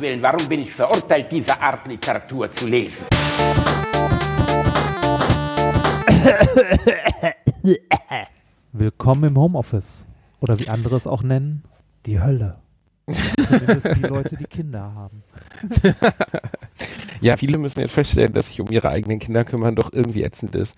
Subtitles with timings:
[0.00, 3.04] Willen, warum bin ich verurteilt, diese Art Literatur zu lesen?
[8.72, 10.06] Willkommen im Homeoffice.
[10.40, 11.64] Oder wie andere es auch nennen,
[12.06, 12.56] die Hölle.
[13.46, 15.22] Zumindest die Leute, die Kinder haben.
[17.20, 20.54] Ja, viele müssen jetzt feststellen, dass sich um ihre eigenen Kinder kümmern doch irgendwie ätzend
[20.54, 20.74] ist.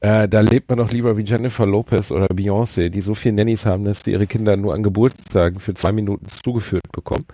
[0.00, 3.66] Äh, da lebt man doch lieber wie Jennifer Lopez oder Beyoncé, die so viele Nannies
[3.66, 7.26] haben, dass sie ihre Kinder nur an Geburtstagen für zwei Minuten zugeführt bekommen.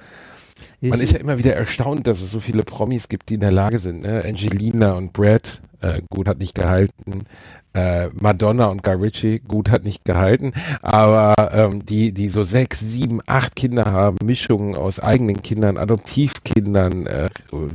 [0.80, 3.50] Man ist ja immer wieder erstaunt, dass es so viele Promis gibt, die in der
[3.50, 4.02] Lage sind.
[4.02, 4.22] Ne?
[4.24, 7.24] Angelina und Brad, äh, gut, hat nicht gehalten.
[7.72, 10.52] Äh, Madonna und Guy Ritchie, gut, hat nicht gehalten.
[10.82, 17.06] Aber ähm, die, die so sechs, sieben, acht Kinder haben, Mischungen aus eigenen Kindern, Adoptivkindern,
[17.06, 17.28] äh,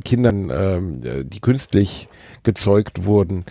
[0.03, 2.09] Kindern, ähm, die künstlich
[2.43, 3.45] gezeugt wurden.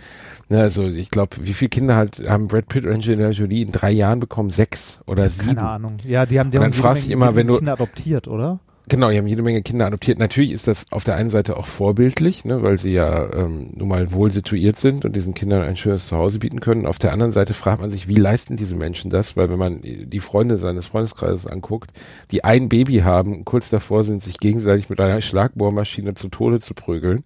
[0.47, 3.71] Ne, also ich glaube, wie viele Kinder halt haben Brad Pitt und Angelina Jolie in
[3.71, 4.51] drei Jahren bekommen?
[4.51, 5.55] Sechs oder sieben?
[5.55, 5.97] Keine Ahnung.
[6.05, 8.59] Ja, die haben, die Und dann fragst du dich immer, wenn du- Kinder adoptiert, oder?
[8.87, 10.19] Genau, die haben jede Menge Kinder adoptiert.
[10.19, 13.87] Natürlich ist das auf der einen Seite auch vorbildlich, ne, weil sie ja ähm, nun
[13.87, 16.85] mal wohl situiert sind und diesen Kindern ein schönes Zuhause bieten können.
[16.85, 19.35] Auf der anderen Seite fragt man sich, wie leisten diese Menschen das?
[19.35, 21.91] Weil wenn man die Freunde seines Freundeskreises anguckt,
[22.31, 26.59] die ein Baby haben, und kurz davor sind, sich gegenseitig mit einer Schlagbohrmaschine zu Tode
[26.59, 27.23] zu prügeln,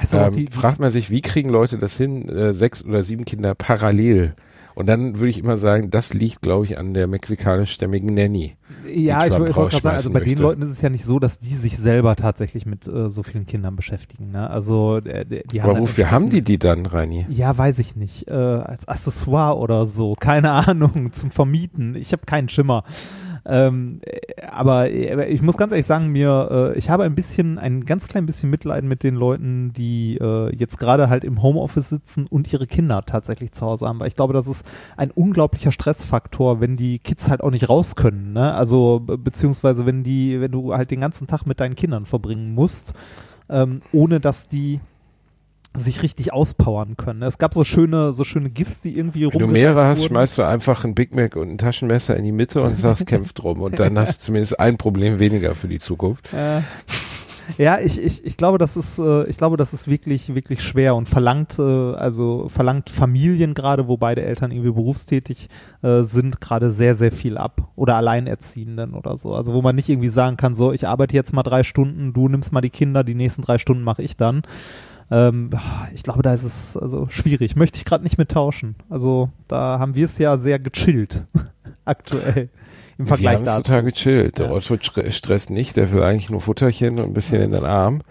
[0.00, 3.54] Also ähm, fragt man sich, wie kriegen Leute das hin, äh, sechs oder sieben Kinder
[3.54, 4.34] parallel?
[4.74, 8.56] Und dann würde ich immer sagen, das liegt, glaube ich, an der mexikanischstämmigen Nanny.
[8.92, 11.18] ja, ich wollte gerade sagen, also bei den rausschmeißen Leuten ist es ja nicht so,
[11.18, 14.30] dass die sich selber tatsächlich mit äh, so vielen Kindern beschäftigen.
[14.30, 14.48] Ne?
[14.48, 17.26] Also äh, die die Aber wofür haben die die dann, Reini?
[17.28, 18.28] Ja, weiß ich nicht.
[18.28, 20.14] Äh, als Accessoire oder so.
[20.18, 21.12] Keine Ahnung.
[21.12, 21.94] Zum Vermieten.
[21.94, 22.84] Ich habe keinen Schimmer.
[23.46, 27.84] Ähm, äh, aber ich muss ganz ehrlich sagen, mir, äh, ich habe ein bisschen, ein
[27.84, 32.26] ganz klein bisschen Mitleid mit den Leuten, die äh, jetzt gerade halt im Homeoffice sitzen
[32.26, 34.00] und ihre Kinder tatsächlich zu Hause haben.
[34.00, 34.66] Weil ich glaube, das ist
[34.96, 38.32] ein unglaublicher Stressfaktor, wenn die Kids halt auch nicht raus können.
[38.32, 38.52] Ne?
[38.54, 42.54] Also be beziehungsweise wenn die, wenn du halt den ganzen Tag mit deinen Kindern verbringen
[42.54, 42.94] musst,
[43.48, 44.80] ähm, ohne dass die
[45.74, 47.22] sich richtig auspowern können.
[47.22, 50.14] Es gab so schöne, so schöne GIFs, die irgendwie Wenn du mehrere hast, wurden.
[50.14, 53.40] schmeißt du einfach ein Big Mac und ein Taschenmesser in die Mitte und sagst, kämpft
[53.40, 53.60] drum.
[53.60, 56.32] Und dann hast du zumindest ein Problem weniger für die Zukunft.
[56.32, 56.62] Äh,
[57.58, 60.94] ja, ich, ich, ich glaube, das ist, äh, ich glaube, das ist wirklich, wirklich schwer
[60.94, 65.48] und verlangt, äh, also verlangt Familien gerade, wo beide Eltern irgendwie berufstätig
[65.82, 67.68] äh, sind, gerade sehr, sehr viel ab.
[67.76, 69.34] Oder Alleinerziehenden oder so.
[69.34, 72.28] Also wo man nicht irgendwie sagen kann, so, ich arbeite jetzt mal drei Stunden, du
[72.28, 74.42] nimmst mal die Kinder, die nächsten drei Stunden mache ich dann.
[75.10, 75.50] Ähm,
[75.94, 77.56] ich glaube, da ist es also schwierig.
[77.56, 78.76] Möchte ich gerade nicht mit tauschen.
[78.88, 81.26] Also da haben wir es ja sehr gechillt
[81.84, 82.48] aktuell
[82.98, 83.62] im Wir Vergleich es dazu.
[83.62, 84.38] total gechillt.
[84.38, 84.52] Der Ja.
[84.52, 88.02] Otto stre- stresst nicht, der will eigentlich nur Futterchen und ein bisschen in den Arm.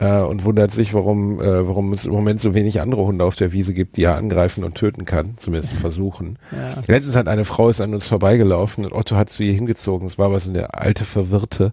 [0.00, 3.34] Äh, und wundert sich, warum, äh, warum es im Moment so wenig andere Hunde auf
[3.34, 6.38] der Wiese gibt, die er angreifen und töten kann, zumindest versuchen.
[6.52, 6.82] Ja.
[6.86, 10.06] Letztens hat eine Frau ist an uns vorbeigelaufen und Otto hat zu ihr hingezogen.
[10.06, 11.72] Es war was in der alte Verwirrte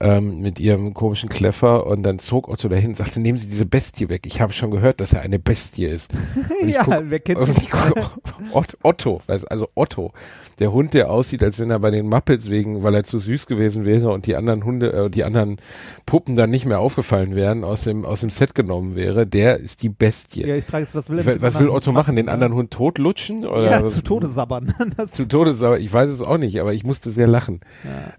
[0.00, 3.66] ähm, mit ihrem komischen Kleffer und dann zog Otto dahin und sagte, nehmen Sie diese
[3.66, 4.26] Bestie weg.
[4.26, 6.10] Ich habe schon gehört, dass er eine Bestie ist.
[6.66, 8.18] Ja, guck- wer kennt und ich guck,
[8.52, 10.12] Ott- Otto, also Otto,
[10.58, 13.46] der Hund, der aussieht, als wenn er bei den Muppets wegen, weil er zu süß
[13.46, 15.58] gewesen wäre und die anderen Hunde, äh, die anderen
[16.04, 19.82] Puppen dann nicht mehr aufgefallen wären, aus dem aus dem Set genommen wäre, der ist
[19.82, 20.46] die Bestie.
[20.46, 22.16] Ja, ich frage jetzt, was will er was will Otto machen?
[22.16, 23.46] Den anderen Hund totlutschen?
[23.46, 24.74] Oder Ja, zu Tode sabbern.
[25.06, 25.78] Zu Tode sauer.
[25.78, 27.60] Ich weiß es auch nicht, aber ich musste sehr lachen.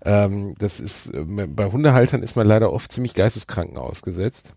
[0.06, 0.26] ja.
[0.26, 4.54] Ähm, das ist äh, bei Hundehaltern ist man leider oft ziemlich geisteskranken ausgesetzt.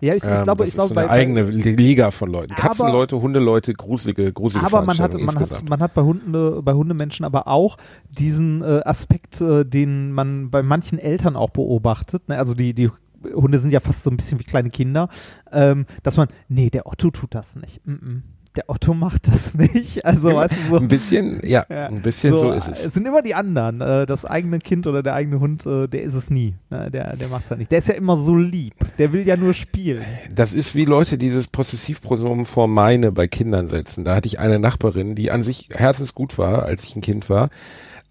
[0.00, 2.30] ja, ich, ich Ähm, glaube, das ich ist glaube, so bei, eine eigene Liga von
[2.30, 2.52] Leuten.
[2.52, 6.72] Aber- Katzenleute, Hundeleute, gruselige, gruselige aber man hat, man hat, man hat bei Hunde, bei
[6.72, 7.76] Hundemenschen aber auch
[8.10, 12.28] diesen äh, Aspekt, äh, den man bei manchen Eltern auch beobachtet.
[12.28, 12.38] Ne?
[12.38, 12.90] Also die, die
[13.34, 15.08] Hunde sind ja fast so ein bisschen wie kleine Kinder,
[15.52, 17.84] ähm, dass man, nee, der Otto tut das nicht.
[17.86, 18.22] Mm -mm.
[18.56, 20.04] Der Otto macht das nicht.
[20.04, 20.76] Also, weißt du, so.
[20.78, 22.86] Ein bisschen, ja, Ja, ein bisschen so, ist es.
[22.86, 23.80] Es sind immer die anderen.
[23.80, 26.54] Äh, das eigene Kind oder der eigene Hund, äh, der ist es nie.
[26.70, 26.90] Ne?
[26.90, 27.70] Der, der macht es halt nicht.
[27.70, 28.74] Der ist ja immer so lieb.
[28.98, 30.04] Der will ja nur spielen.
[30.34, 34.04] Das ist wie Leute, die das Possessivpronomen vor meine bei Kindern setzen.
[34.04, 37.50] Da hatte ich eine Nachbarin, die an sich herzensgut war, als ich ein Kind war.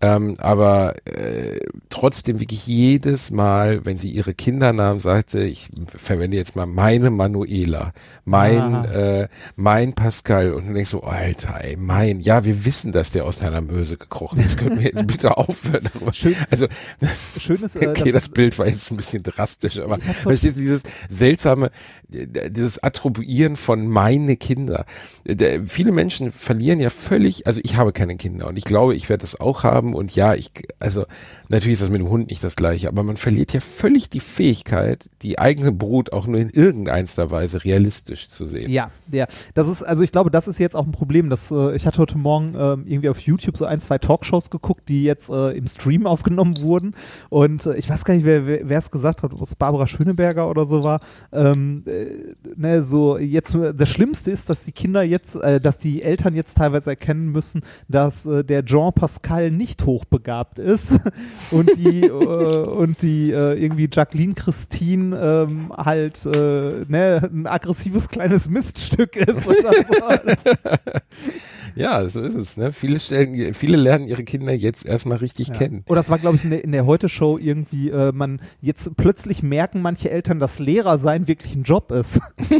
[0.02, 6.56] Ähm, aber äh, trotzdem wirklich jedes Mal, wenn sie ihre Kindernamen sagte, ich verwende jetzt
[6.56, 7.94] mal meine Manuela,
[8.26, 13.12] mein, äh, mein Pascal und dann denkst du, Alter, ey, mein, ja, wir wissen, dass
[13.12, 14.58] der aus deiner Möse gekrochen ist.
[14.58, 15.88] Können wir jetzt bitte aufhören?
[15.94, 16.12] darüber?
[16.14, 16.68] Schön- Also,
[17.00, 20.12] das, Schön ist, äh, okay, dass das Bild war jetzt ein bisschen drastisch, aber so-
[20.14, 21.72] verstehst du dieses seltsame,
[22.10, 24.86] dieses Attribuieren von meine Kinder.
[25.26, 29.08] Der- Viele Menschen verlieren ja völlig, also ich habe keine Kinder und ich glaube, ich
[29.10, 31.06] werde das auch haben haben und ja, ich, also
[31.50, 34.20] natürlich ist das mit dem Hund nicht das gleiche, aber man verliert ja völlig die
[34.20, 38.72] Fähigkeit, die eigene Brut auch nur in irgendeiner Weise realistisch zu sehen.
[38.72, 39.28] Ja, ja.
[39.54, 41.30] Das ist, also ich glaube, das ist jetzt auch ein Problem.
[41.30, 44.90] Dass, äh, ich hatte heute Morgen äh, irgendwie auf YouTube so ein, zwei Talkshows geguckt,
[44.90, 46.96] die jetzt äh, im Stream aufgenommen wurden.
[47.30, 50.66] Und äh, ich weiß gar nicht, wer es gesagt hat, ob es Barbara Schöneberger oder
[50.66, 51.00] so war.
[51.32, 56.02] Ähm, äh, ne, so jetzt das Schlimmste ist, dass die Kinder jetzt, äh, dass die
[56.02, 61.00] Eltern jetzt teilweise erkennen müssen, dass äh, der Jean Pascal nicht hochbegabt ist
[61.52, 68.08] und die äh, und die äh, irgendwie Jacqueline Christine ähm, halt äh, ne, ein aggressives
[68.10, 69.48] kleines Miststück ist.
[69.48, 70.52] Oder so.
[71.76, 72.58] Ja, so ist es.
[72.58, 72.72] Ne?
[72.72, 75.56] Viele, stellen, viele lernen ihre Kinder jetzt erstmal richtig Ja.
[75.56, 75.84] kennen.
[75.88, 79.44] Oder das war, glaube ich, in der, in der Heute-Show irgendwie, äh, man jetzt plötzlich
[79.44, 82.20] merken manche Eltern, dass Lehrer sein wirklich ein Job ist.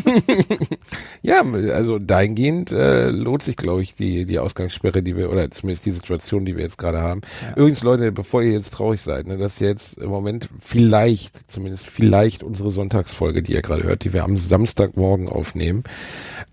[1.22, 5.86] Ja, also dahingehend äh, lohnt sich, glaube ich, die, die Ausgangssperre, die wir, oder zumindest
[5.86, 7.22] die Situation, die wir jetzt gerade haben.
[7.56, 12.44] Übrigens, Leute, bevor ihr jetzt traurig seid, ne, dass jetzt im Moment vielleicht, zumindest vielleicht
[12.44, 15.84] unsere Sonntagsfolge, die ihr gerade hört, die wir am Samstagmorgen aufnehmen,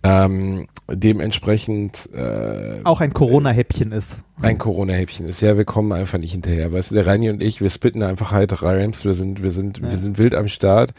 [0.03, 2.52] ähm, dementsprechend äh,
[2.85, 4.25] Auch ein Corona-Häppchen ist.
[4.41, 5.41] ein Corona-Häppchen ist.
[5.41, 6.73] Ja, wir kommen einfach nicht hinterher.
[6.73, 9.79] Weißt du, der Reini und ich, wir spitten einfach halt Rhymes, wir sind, wir sind,
[9.79, 9.91] Ja.
[9.91, 10.93] wir sind wild am Start.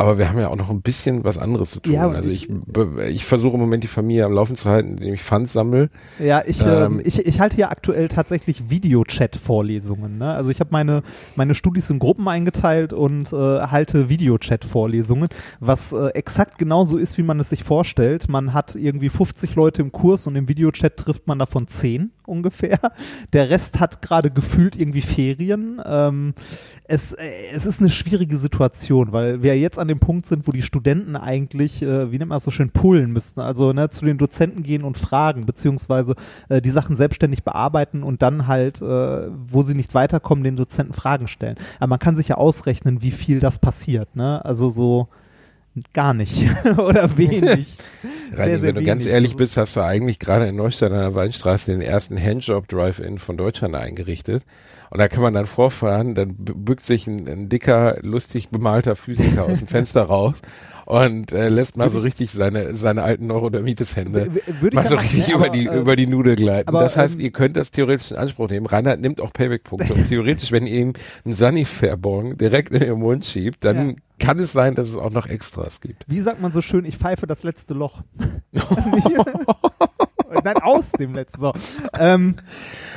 [0.00, 1.92] Aber wir haben ja auch noch ein bisschen was anderes zu tun.
[1.92, 2.48] Ja, also ich-
[3.08, 5.90] ich, versuche im Moment die Familie am Laufen zu halten, indem ich Funds sammle.
[6.18, 10.16] Ja, ich, Ähm, ähm, ich, ich halte ja aktuell tatsächlich Videochat-Vorlesungen.
[10.18, 10.32] Ne?
[10.32, 11.02] Also ich habe meine,
[11.36, 15.28] meine Studis in Gruppen eingeteilt und äh, halte Videochat-Vorlesungen,
[15.60, 18.28] was äh, exakt genauso ist, wie man es sich vorstellt.
[18.28, 22.78] Man hat irgendwie 50 Leute im Kurs und im Videochat trifft man davon 10 ungefähr.
[23.32, 25.80] Der Rest hat gerade gefühlt irgendwie Ferien.
[25.84, 26.34] Ähm,
[26.84, 30.52] es, äh, es ist eine schwierige Situation, weil wir jetzt an dem Punkt sind, wo
[30.52, 33.40] die Studenten eigentlich, äh, wie nennt man das so schön, pullen müssten.
[33.40, 36.14] Also ne, zu den Dozenten gehen und fragen, beziehungsweise
[36.48, 40.92] äh, die Sachen selbstständig bearbeiten und dann halt, äh, wo sie nicht weiterkommen, den Dozenten
[40.92, 41.56] Fragen stellen.
[41.78, 44.16] Aber man kann sich ja ausrechnen, wie viel das passiert.
[44.16, 44.44] Ne?
[44.44, 45.08] Also so
[45.92, 46.46] gar nicht
[46.78, 47.76] oder wenig.
[48.36, 51.72] Sehr wenn du ganz ehrlich bist, hast du eigentlich gerade in Neustadt an der Weinstraße
[51.72, 54.44] den ersten Handjob Drive-In von Deutschland eingerichtet.
[54.90, 59.44] Und da kann man dann vorfahren, dann bückt sich ein, ein dicker, lustig bemalter Physiker
[59.44, 60.38] aus dem Fenster raus
[60.90, 64.30] und äh, lässt mal so richtig seine, seine alten Neurodermitis-Hände
[64.72, 65.34] mal so machen, richtig ne?
[65.34, 66.68] über Aber, die, äh, über die Nudel gleiten.
[66.68, 68.66] aber, das heißt, ähm, ihr könnt das theoretisch in Anspruch nehmen.
[68.66, 70.92] Reinhard nimmt auch Payback-Punkte und theoretisch, wenn ihr ihm
[71.24, 73.94] einen Sanifair-Bon direkt in den Mund schiebt, dann Ja.
[74.18, 76.04] kann es sein, dass es auch noch Extras gibt.
[76.08, 78.02] Wie sagt man so schön, ich pfeife das letzte Loch.
[80.44, 81.40] Nein, aus dem letzten.
[81.40, 81.52] So.
[81.98, 82.36] Ähm,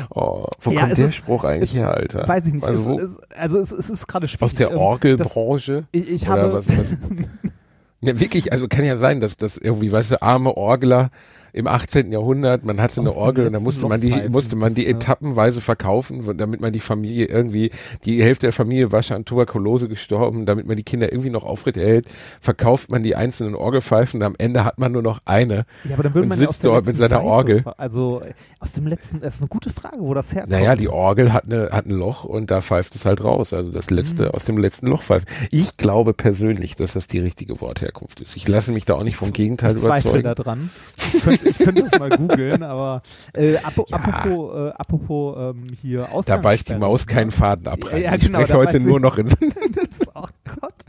[0.10, 2.28] Oh, wo Ja, kommt der ist- Spruch eigentlich her, Alter?
[2.28, 2.64] weiß ich nicht.
[2.64, 4.42] Also, es, es, also es, es ist gerade schwierig.
[4.44, 5.86] aus der Ähm, Orgelbranche?
[5.92, 6.96] das, ich, ich habe, was, was?
[8.04, 11.10] Ja, wirklich, also kann ja sein, dass das irgendwie, weißt du, arme Orgler
[11.54, 12.12] im 18.
[12.12, 16.38] Jahrhundert, man hatte eine Orgel und da musste man die, musste man die etappenweise verkaufen,
[16.38, 17.72] damit man die Familie irgendwie,
[18.06, 21.44] die Hälfte der Familie war schon an Tuberkulose gestorben, damit man die Kinder irgendwie noch
[21.44, 22.08] aufrechterhält,
[22.42, 25.66] verkauft man die einzelnen Orgelpfeifen und am Ende hat man nur noch eine.
[25.84, 27.64] ja, aber dann würde und man sitzt dort mit seiner Pfeife Orgel.
[27.78, 28.22] Also
[28.60, 30.52] aus dem letzten, das ist eine gute Frage, wo das herkommt.
[30.54, 33.54] Naja, die Orgel hat, eine, hat ein Loch und da pfeift es halt raus.
[33.54, 34.30] Also das letzte, Mhm.
[34.32, 35.28] aus dem letzten Loch pfeift.
[35.52, 38.36] Ich glaube persönlich, dass das die richtige Wortherkunft ist.
[38.36, 40.24] Ich lasse mich da auch nicht vom Gegenteil ich zweifle überzeugen.
[40.24, 40.70] da dran.
[41.14, 43.02] Ich könnte, ich könnte es mal googeln, aber
[43.34, 47.80] äh, apo, apropos, äh, apropos ähm, hier Da beißt die Maus keinen Faden ab.
[47.92, 49.28] Ja, ja, ich genau, spreche da heute nur noch in,
[50.16, 50.28] oh
[50.60, 50.86] Gott.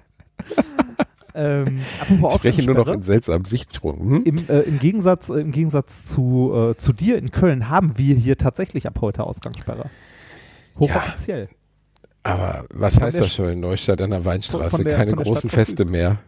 [1.34, 3.98] ähm, ich spreche nur noch in seltsamen Sichtsprung.
[4.00, 4.22] Hm?
[4.24, 8.14] Im, äh, im, Gegensatz, äh, Im Gegensatz zu, äh, zu dir in Köln haben wir
[8.14, 9.90] hier tatsächlich ab heute Ausgangssperre.
[10.78, 11.48] Hochoffiziell.
[12.22, 14.82] Aber was Von heißt das schon in Neustadt an der Weinstraße?
[14.82, 16.18] der- Keine großen Feste mehr.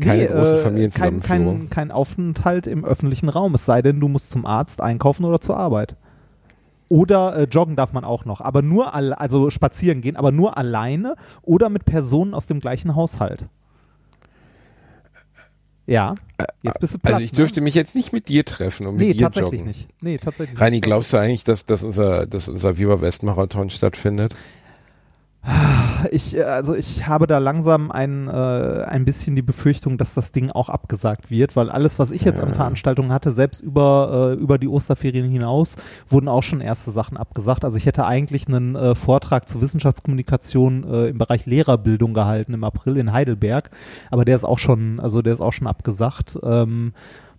[0.00, 1.58] Keine großen äh, kein, Familienzusammenführung.
[1.58, 5.40] kein, kein Aufenthalt im öffentlichen Raum, es sei denn, du musst zum Arzt, einkaufen oder
[5.40, 5.96] zur Arbeit.
[6.88, 10.58] Oder äh, joggen darf man auch noch, aber nur al also spazieren gehen, aber nur
[10.58, 13.46] alleine oder mit Personen aus dem gleichen Haushalt.
[15.86, 16.14] Ja,
[16.62, 17.64] jetzt bist du platt, also ich dürfte ne?
[17.64, 19.66] mich jetzt nicht mit dir treffen und mit Nee, dir tatsächlich joggen.
[19.66, 19.88] nicht.
[20.00, 20.84] Nee, tatsächlich Reini, nicht.
[20.84, 24.34] glaubst du eigentlich, dass, dass unser, dass unser Viva West Marathon stattfindet?
[26.10, 30.32] Ich, äh, also ich habe da langsam ein, äh, ein bisschen die Befürchtung, dass das
[30.32, 32.54] Ding auch abgesagt wird, weil alles, was ich jetzt an.
[32.54, 35.76] Veranstaltungen hatte, selbst über, äh, über die Osterferien hinaus,
[36.08, 37.64] wurden auch schon erste Sachen abgesagt.
[37.64, 42.64] Also ich hätte eigentlich einen äh, Vortrag zur Wissenschaftskommunikation äh, im Bereich Lehrerbildung gehalten im
[42.64, 43.70] April in Heidelberg,
[44.10, 46.38] aber der ist auch schon, also der ist auch schon abgesagt.
[46.42, 46.92] Ähm,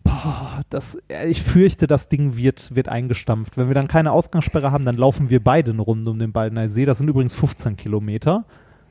[0.03, 3.57] Boah, das, äh, ich fürchte, das Ding wird, wird eingestampft.
[3.57, 6.69] Wenn wir dann keine Ausgangssperre haben, dann laufen wir beide eine Runde um den Baldener
[6.69, 6.85] See.
[6.85, 8.45] Das sind übrigens 15 Kilometer.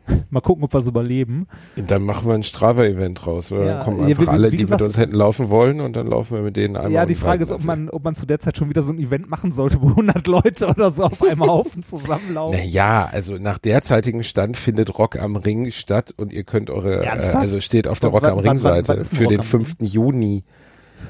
[0.31, 1.47] Mal gucken, ob wir es überleben.
[1.77, 3.65] Dann machen wir ein Strava-Event raus, oder?
[3.67, 5.81] Ja, dann kommen ja, einfach wie- alle, wie die gesagt- mit uns hätten laufen wollen
[5.81, 6.91] und dann laufen wir mit denen einmal.
[6.93, 8.99] ja, die Frage ist, ob man, ob man zu der Zeit schon wieder so ein
[8.99, 12.59] Event machen sollte, wo 100 Leute oder so auf einem Haufen zusammenlaufen.
[12.59, 17.09] Naja, also nach derzeitigem Stand findet Rock am Ring statt und ihr könnt eure, äh,
[17.09, 19.41] also steht auf der Rock am wann- Ring wann- wann Seite ist denn für den
[19.41, 19.77] am 5.
[19.81, 20.45] Juni.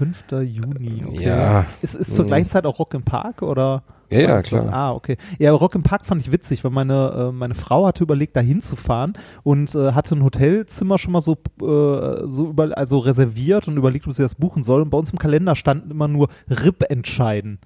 [0.01, 0.25] 5.
[0.43, 1.25] Juni, okay.
[1.27, 1.67] Ja.
[1.83, 2.29] Ist, ist zur Mhm.
[2.29, 3.83] gleichen Zeit auch Rock im Park oder?
[4.11, 4.63] Ja, ja, ist das?
[4.63, 4.75] klar.
[4.75, 5.17] Ah, okay.
[5.39, 8.41] Ja, Rock im Park fand ich witzig, weil meine, äh, meine Frau hatte überlegt, da
[8.41, 9.13] hinzufahren
[9.45, 14.07] und äh, hatte ein Hotelzimmer schon mal so, äh, so über, also reserviert und überlegt,
[14.07, 14.83] ob sie das buchen soll.
[14.83, 17.59] Und bei uns im Kalender standen immer nur RIP entscheiden.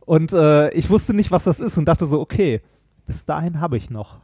[0.00, 2.60] Und äh, ich wusste nicht, was das ist und dachte so, okay,
[3.06, 4.16] bis dahin habe ich noch.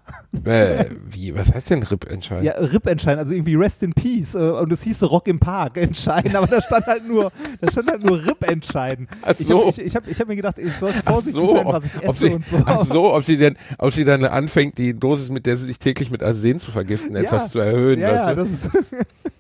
[0.45, 2.45] Äh, wie, was heißt denn RIP entscheiden?
[2.45, 4.35] Ja, RIP entscheiden, also irgendwie Rest in Peace.
[4.35, 7.91] Äh, und es hieß Rock im Park entscheiden, aber da stand halt nur, da stand
[7.91, 9.07] halt nur RIP entscheiden.
[9.23, 9.61] Ach Ich so.
[9.61, 11.97] habe ich, ich hab, ich hab mir gedacht, ich soll vorsichtig so, sein, was ich
[11.97, 12.63] ob esse sie, und so.
[12.65, 15.79] ach so, ob sie denn, ob sie dann anfängt, die Dosis, mit der sie sich
[15.79, 17.23] täglich mit Arsen zu vergiften, Ja.
[17.23, 18.43] etwas zu erhöhen, Ja, weißt ja, du?
[18.45, 18.71] das ist,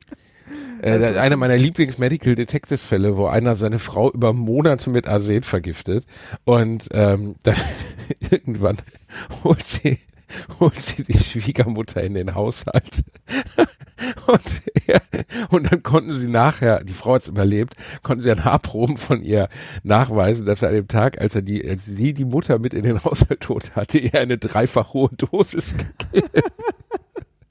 [0.82, 5.42] Äh, Also- einer meiner Lieblings-Medical Detectives Fälle, wo einer seine Frau über Monate mit Arsen
[5.42, 6.04] vergiftet
[6.44, 7.56] und ähm, dann
[8.30, 8.78] irgendwann
[9.44, 9.98] holt sie
[10.60, 13.02] holt sie die Schwiegermutter in den Haushalt
[14.28, 15.02] und, er,
[15.50, 19.22] und dann konnten sie nachher, die Frau hat es überlebt, konnten sie an Haarproben von
[19.22, 19.48] ihr
[19.82, 22.84] nachweisen, dass er an dem Tag, als er die, als sie die Mutter mit in
[22.84, 25.74] den Haushalt tot hatte, ihr eine dreifach hohe Dosis
[26.12, 26.28] gegeben.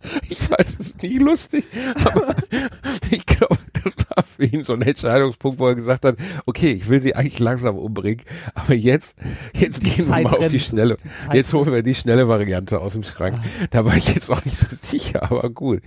[0.30, 1.66] Ich weiß, es ist nicht lustig,
[2.06, 2.36] aber
[3.12, 6.88] ich glaube, das war für ihn so ein Entscheidungspunkt, wo er gesagt hat, okay, ich
[6.88, 8.24] will sie eigentlich langsam umbringen,
[8.54, 9.16] aber jetzt,
[9.54, 10.98] jetzt Die gehen wir Zeit mal auf die schnelle,
[11.32, 13.40] Die jetzt holen wir die schnelle Variante aus dem Schrank.
[13.72, 15.82] Da war ich jetzt auch nicht so sicher, aber gut.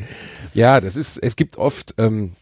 [0.54, 2.32] Ja, das ist, es gibt oft, ähm,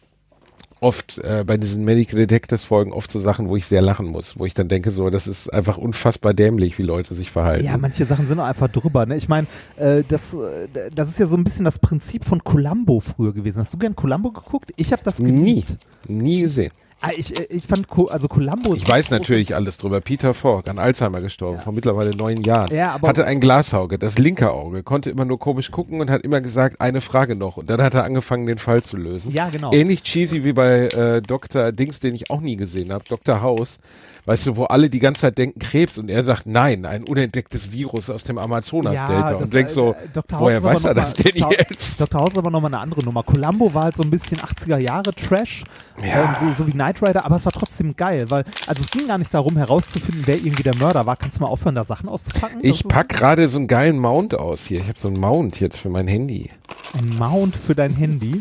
[0.80, 4.38] oft äh, bei diesen Medical Detectives Folgen oft so Sachen, wo ich sehr lachen muss,
[4.38, 7.64] wo ich dann denke so, das ist einfach unfassbar dämlich, wie Leute sich verhalten.
[7.64, 9.06] ja, manche Sachen sind auch einfach drüber.
[9.06, 9.16] Ne?
[9.16, 9.46] Ich meine,
[9.76, 13.60] äh, das, äh, das ist ja so ein bisschen das Prinzip von Columbo früher gewesen.
[13.60, 14.72] Hast du gern Columbo geguckt?
[14.76, 15.76] Ich habe das Nie, geliebt.
[16.08, 16.72] nie gesehen.
[17.02, 20.00] Ah, ich, äh, ich fand, Co also Columbo ist Ich weiß natürlich alles drüber.
[20.02, 22.74] Peter Falk, an Alzheimer gestorben, vor mittlerweile neun Jahren.
[22.74, 26.22] Ja, aber- hatte ein Glasauge, das linke Auge, konnte immer nur komisch gucken und hat
[26.22, 27.56] immer gesagt, eine Frage noch.
[27.56, 29.32] Und dann hat er angefangen, den Fall zu lösen.
[29.32, 29.72] Ja, genau.
[29.72, 31.72] Ähnlich cheesy wie bei äh, Dr.
[31.72, 33.40] Dings, den ich auch nie gesehen habe, Dr.
[33.40, 33.78] House.
[34.26, 37.72] Weißt du, wo alle die ganze Zeit denken Krebs und er sagt, nein, ein unentdecktes
[37.72, 39.32] Virus aus dem Amazonas-Delta.
[39.32, 41.52] das, und denkst so, äh, woher weiß er das denn Dr.
[41.70, 42.00] jetzt?
[42.00, 42.20] Dr.
[42.20, 43.22] House ist aber nochmal eine andere Nummer.
[43.22, 45.64] Columbo war halt so ein bisschen 80er Jahre Trash,
[46.04, 46.36] Ja.
[46.40, 49.06] ähm, so, so wie Knight Rider, aber es war trotzdem geil, weil, also es ging
[49.06, 51.16] gar nicht darum herauszufinden, wer irgendwie der Mörder war.
[51.16, 52.58] Kannst du mal aufhören, da Sachen auszupacken?
[52.62, 54.80] Ich pack gerade so einen geilen Mount aus hier.
[54.80, 56.50] Ich habe so einen Mount jetzt für mein Handy.
[56.96, 58.40] Ein Mount für dein Handy.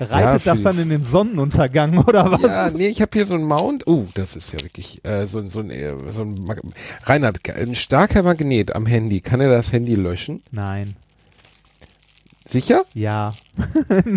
[0.00, 2.42] Reitet für das dann in den Sonnenuntergang oder was?
[2.42, 3.86] Ja, nee, ich habe hier so einen Mount.
[3.86, 6.60] Oh, das ist ja wirklich äh, so, ein- so ein, äh, so ein Mag
[7.04, 9.20] Reinhard, ein starker Magnet am Handy.
[9.20, 10.42] Kann er das Handy löschen?
[10.50, 10.96] Nein.
[12.44, 12.84] Sicher?
[12.94, 13.34] Ja.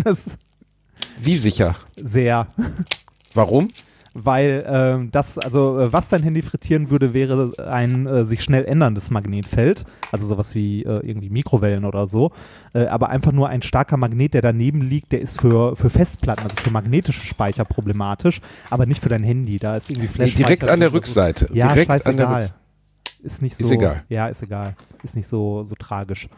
[1.20, 1.76] Wie sicher?
[1.96, 2.46] sehr.
[3.34, 3.68] Warum?
[4.12, 8.64] Weil ähm, das, also äh, was dein Handy frittieren würde, wäre ein äh, sich schnell
[8.64, 12.32] änderndes Magnetfeld, also sowas wie äh, irgendwie Mikrowellen oder so,
[12.74, 16.42] äh, aber einfach nur ein starker Magnet, der daneben liegt, der ist für, für Festplatten,
[16.42, 20.34] also für magnetische Speicher problematisch, aber nicht für dein Handy, da ist irgendwie Nee, Flash.
[20.34, 21.48] direkt an der Rückseite.
[21.52, 22.34] Ja, direkt an der scheißegal.
[22.34, 22.54] Rückseite.
[23.22, 23.64] Ist nicht so.
[23.64, 24.02] Ist egal.
[24.08, 24.74] Ja, ist egal.
[25.04, 26.28] Ist nicht so, so tragisch.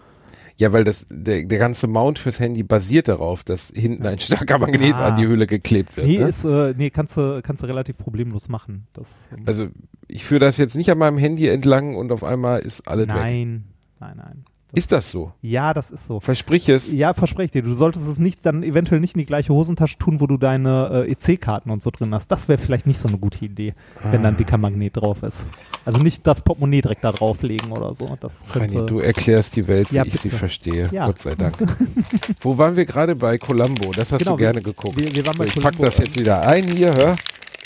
[0.58, 4.58] Ja, weil das der, der ganze Mount fürs Handy basiert darauf, dass hinten ein starker
[4.58, 5.08] Magnet Ah.
[5.08, 6.06] an die Hülle geklebt wird.
[6.06, 6.28] Nee, ne?
[6.28, 8.86] ist, äh, nee kannst, du, kannst du relativ problemlos machen.
[8.92, 9.68] Das, ähm, Also
[10.08, 13.14] ich führe das jetzt nicht an meinem Handy entlang und auf einmal ist alles weg.
[13.14, 13.64] nein,
[14.00, 14.44] nein, nein.
[14.74, 15.32] Ist das so?
[15.42, 16.18] Ja, das ist so.
[16.20, 16.92] Versprich es.
[16.92, 17.62] Ja, verspreche ich dir.
[17.62, 21.04] Du solltest es nicht dann eventuell nicht in die gleiche Hosentasche tun, wo du deine
[21.06, 22.28] äh, EC-Karten und so drin hast.
[22.28, 23.74] Das wäre vielleicht nicht so eine gute Idee,
[24.10, 25.44] wenn da ein dicker Magnet drauf ist.
[25.84, 28.16] Also nicht das Portemonnaie direkt da drauflegen oder so.
[28.20, 28.76] Das könnte.
[28.76, 30.88] Reini, du erklärst die Welt, wie Ja, ich sie verstehe.
[30.90, 31.06] Ja.
[31.06, 31.54] Gott sei Dank.
[32.40, 33.90] Wo waren wir gerade bei Columbo?
[33.92, 34.98] Das hast Genau, du gerne geguckt.
[34.98, 35.84] wir- wir waren bei so, ich pack Columbo.
[35.84, 37.16] das jetzt wieder ein hier, hör.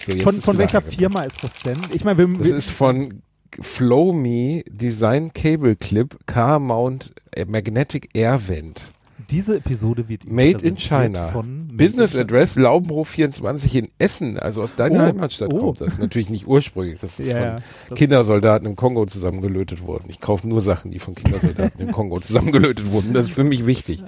[0.08, 0.80] So, von von welcher.
[0.80, 1.78] Firma ist das denn?
[1.92, 3.22] Ich meine, wir, Das ist von
[3.60, 8.92] FlowMe Design Cable Clip Car Mount äh, Magnetic Air Vent.
[9.30, 11.28] diese Episode wird Made in China.
[11.28, 15.58] Von Business Made in- Address Laubenbrook 24 in Essen, also aus deiner Oh, Heimatstadt oh.
[15.58, 15.98] kommt das.
[15.98, 20.04] Natürlich nicht ursprünglich, das ist Ja, von das- Kindersoldaten im Kongo zusammengelötet worden.
[20.08, 23.12] Ich kaufe nur Sachen, die von Kindersoldaten im Kongo zusammengelötet wurden.
[23.14, 24.02] Das ist für mich wichtig.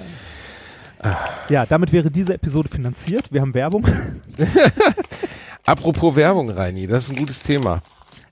[1.49, 3.33] Ja, damit wäre diese Episode finanziert.
[3.33, 3.87] Wir haben Werbung.
[5.65, 7.83] Apropos Werbung, Reini, das ist ein gutes Thema.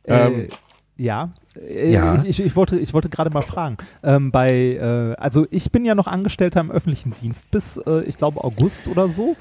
[0.04, 0.48] Ähm, äh,
[0.96, 1.30] ja.
[1.60, 2.16] Äh, Ja.
[2.22, 3.76] Ich, ich, ich wollte, ich wollte gerade mal fragen.
[4.02, 8.18] Ähm, bei, äh, also ich bin ja noch Angestellter im öffentlichen Dienst bis, äh, ich
[8.18, 9.36] glaube, August oder so.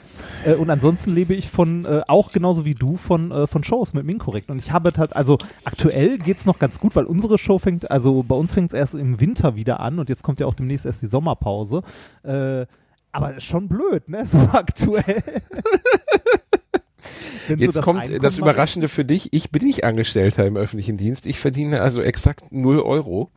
[0.45, 3.93] Äh, und ansonsten lebe ich von, äh, auch genauso wie du, von, äh, von Shows
[3.93, 4.49] mit Minkorrekt.
[4.49, 8.23] Und ich habe halt, also aktuell geht's noch ganz gut, weil unsere Show fängt, also
[8.23, 10.85] bei uns fängt es erst im Winter wieder an und jetzt kommt ja auch demnächst
[10.85, 11.81] erst die Sommerpause.
[12.23, 12.65] Äh,
[13.11, 14.25] aber schon blöd, ne?
[14.25, 15.23] So aktuell.
[17.47, 19.33] Wenn so Jetzt kommt Einkommen das Überraschende für dich.
[19.33, 21.25] Ich bin nicht Angestellter im öffentlichen Dienst.
[21.25, 23.29] Ich verdiene also exakt 0 Euro.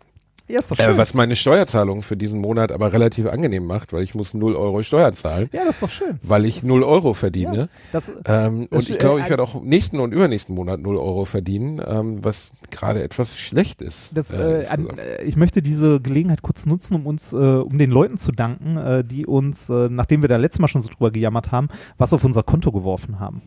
[0.51, 0.95] Ja, ist doch schön.
[0.95, 4.57] Äh, was meine Steuerzahlung für diesen Monat aber relativ angenehm macht, weil ich muss 0
[4.57, 6.19] Euro Steuer zahlen, ja, das ist doch schön.
[6.23, 7.57] weil ich 0 Euro verdiene.
[7.57, 10.55] Ja, das, Ähm, Das und ich ist, glaube, äh, ich werde auch nächsten und übernächsten
[10.55, 14.11] Monat 0 Euro verdienen, ähm, was gerade etwas schlecht ist.
[14.17, 17.77] Das, äh, äh, an, äh, ich möchte diese Gelegenheit kurz nutzen, um uns, äh, um
[17.77, 20.89] den Leuten zu danken, äh, die uns, äh, nachdem wir da letztes Mal schon so
[20.89, 23.43] drüber gejammert haben, was auf unser Konto geworfen haben.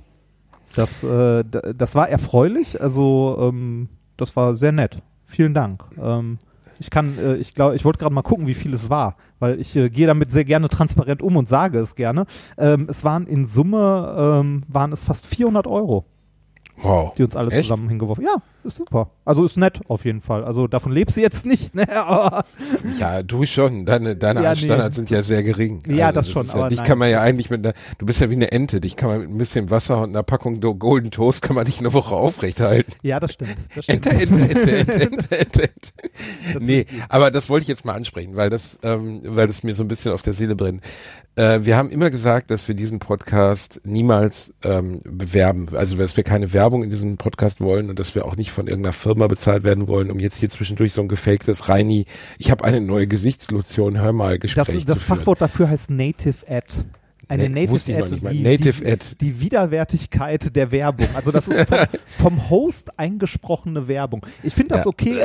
[0.76, 5.02] Das, äh, das war erfreulich, also ähm, das war sehr nett.
[5.26, 5.84] Vielen Dank.
[6.02, 6.38] Ähm,
[6.80, 9.60] ich kann, äh, ich glaube, ich wollte gerade mal gucken, wie viel es war, weil
[9.60, 12.26] ich äh, gehe damit sehr gerne transparent um und sage es gerne.
[12.58, 16.06] Ähm, es waren in Summe, ähm, waren es fast 400 Euro,
[16.82, 17.14] wow.
[17.16, 17.64] die uns alle Echt?
[17.64, 18.24] zusammen hingeworfen.
[18.26, 19.10] Ja, ist super.
[19.26, 20.44] Also ist nett auf jeden Fall.
[20.44, 21.88] Also davon lebst du jetzt nicht, ne?
[21.96, 22.46] Aber
[23.00, 23.86] Ja, du schon.
[23.86, 25.82] Deine, deine Ja, nee, Standards sind ja sehr gering.
[25.88, 27.74] Also Ja, das schon, ja, aber dich nein, kann man ja das- eigentlich mit einer,
[27.98, 30.24] du bist ja wie eine Ente, dich kann man mit ein bisschen Wasser und einer
[30.24, 32.94] Packung Golden Toast kann man dich eine Woche aufrechthalten.
[33.02, 33.56] ja, das stimmt.
[33.76, 34.06] Das stimmt.
[34.06, 35.72] Ente, Ente, Ente, Ente, Ente, Ente, Ente.
[36.54, 39.74] Das Nee, aber das wollte ich jetzt mal ansprechen, weil das, ähm, weil das mir
[39.74, 40.82] so ein bisschen auf der Seele brennt.
[41.36, 46.24] Äh, wir haben immer gesagt, dass wir diesen Podcast niemals ähm, bewerben, also dass wir
[46.26, 49.64] keine Werbung in diesem Podcast wollen und dass wir auch nicht von irgendeiner Firma bezahlt
[49.64, 52.06] werden wollen, um jetzt hier zwischendurch so ein gefaktes Reini,
[52.38, 55.04] ich habe eine neue Gesichtslotion, hör mal, Gespräch Das, das.
[55.04, 56.68] Fachwort dafür heißt Native Ad.
[57.28, 58.34] Eine Nee, Native noch nicht Ad, mal.
[58.34, 59.06] die, Native die, Ad.
[59.22, 61.08] die Widerwärtigkeit der Werbung.
[61.14, 64.26] Also das ist vom, vom Host eingesprochene Werbung.
[64.44, 64.90] Ich finde das Ja.
[64.90, 65.22] okay.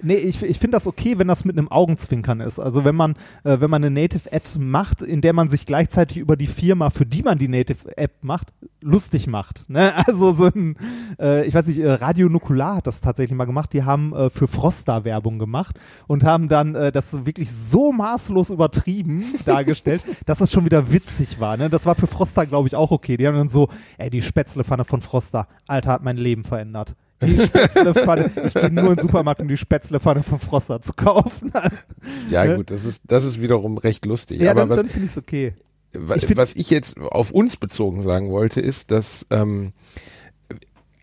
[0.00, 2.60] Nee, ich, ich finde das okay, wenn das mit einem Augenzwinkern ist.
[2.60, 3.12] Also wenn man,
[3.42, 6.90] äh, wenn man eine Native Ad macht, in der man sich gleichzeitig über die Firma,
[6.90, 9.68] für die man die Native App macht, lustig macht.
[9.68, 9.92] Ne?
[10.08, 10.76] Also so ein,
[11.20, 13.72] äh, ich weiß nicht, äh, Radio Nukular hat das tatsächlich mal gemacht.
[13.72, 18.50] Die haben äh, für Frosta Werbung gemacht und haben dann äh, das wirklich so maßlos
[18.50, 21.56] übertrieben dargestellt, dass es schon wieder witzig war.
[21.56, 21.68] Ne?
[21.68, 23.16] Das war für Frosta, glaube ich, auch okay.
[23.16, 26.94] Die haben dann so, ey, die Spätzlepfanne von Frosta, Alter, hat mein Leben verändert.
[27.22, 31.50] Die Spätzlepfanne, ich gehe nur in den Supermarkt, um die Spätzlepfanne von Frosta zu kaufen.
[31.52, 31.78] Also,
[32.30, 32.56] Ja ne?
[32.56, 34.40] gut, das ist, das ist wiederum recht lustig.
[34.40, 35.52] ja, aber dann, was, dann finde ich es okay.
[35.92, 39.72] Wa- Ich find- was ich jetzt auf uns bezogen sagen wollte, ist, dass ähm,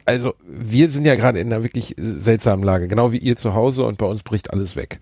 [0.05, 3.85] also wir sind ja gerade in einer wirklich seltsamen Lage, genau wie ihr zu Hause
[3.85, 4.99] und bei uns bricht alles weg.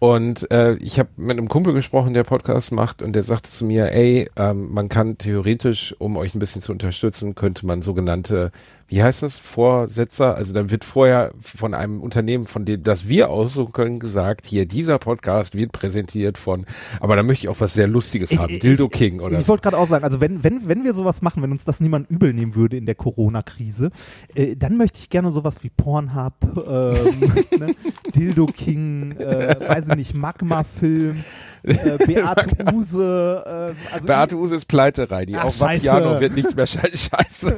[0.00, 3.66] Und äh, ich habe mit einem Kumpel gesprochen, der Podcast macht, und der sagte zu
[3.66, 8.50] mir, ey, ähm, man kann theoretisch, um euch ein bisschen zu unterstützen, könnte man sogenannte,
[8.90, 13.30] wie heißt das, Vorsetzer, also dann wird vorher von einem Unternehmen, von dem das wir
[13.30, 16.66] aussuchen können, gesagt, hier, dieser Podcast wird präsentiert von,
[16.98, 19.48] aber da möchte ich auch was sehr Lustiges haben, Dildo King oder Ich so.
[19.52, 22.10] wollte gerade auch sagen, also wenn, wenn, wenn wir sowas machen, wenn uns das niemand
[22.10, 23.92] übel nehmen würde in der Corona-Krise,
[24.34, 26.34] äh, dann möchte ich gerne sowas wie Pornhub,
[26.66, 27.74] ähm, ne?
[28.16, 31.22] Dildo King, äh, weiß ich nicht, Magma-Film,
[31.62, 31.74] äh,
[32.06, 35.36] Beate Use, äh, also Beate Use ist pleite, Reini.
[35.36, 35.86] Ach, Auf scheiße.
[35.86, 37.56] Vapiano wird nichts mehr schei- scheiße.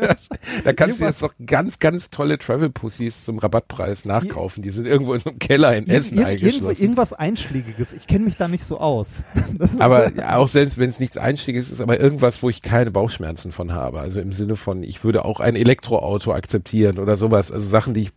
[0.64, 4.62] da kannst du jetzt noch ganz, ganz tolle Travel-Pussys zum Rabattpreis nachkaufen.
[4.62, 6.82] Die sind irgendwo in so einem Keller in Essen ir- eingeschlossen.
[6.82, 7.92] irgendwas Einschlägiges.
[7.92, 9.24] Ich kenne mich da nicht so aus.
[9.78, 13.72] Aber auch selbst wenn es nichts Einstiegiges ist, aber irgendwas, wo ich keine Bauchschmerzen von
[13.72, 14.00] habe.
[14.00, 17.50] Also im Sinne von, ich würde auch ein Elektroauto akzeptieren oder sowas.
[17.52, 18.12] Also Sachen, die ich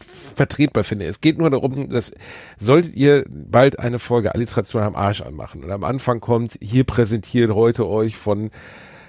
[0.00, 1.06] vertretbar finde.
[1.06, 2.12] Es geht nur darum, dass
[2.58, 7.52] solltet ihr bald eine Folge Alliteration am Arsch anmachen und am Anfang kommt, hier präsentiert
[7.52, 8.50] heute euch von